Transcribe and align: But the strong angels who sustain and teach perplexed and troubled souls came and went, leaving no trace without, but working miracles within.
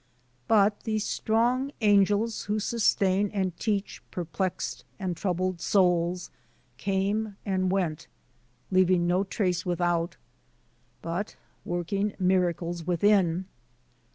But 0.47 0.79
the 0.81 0.97
strong 0.97 1.71
angels 1.79 2.45
who 2.45 2.59
sustain 2.59 3.29
and 3.35 3.55
teach 3.57 4.01
perplexed 4.09 4.83
and 4.97 5.15
troubled 5.15 5.61
souls 5.61 6.31
came 6.79 7.35
and 7.45 7.69
went, 7.69 8.07
leaving 8.71 9.05
no 9.05 9.23
trace 9.23 9.63
without, 9.63 10.17
but 11.03 11.35
working 11.63 12.15
miracles 12.17 12.83
within. 12.83 13.45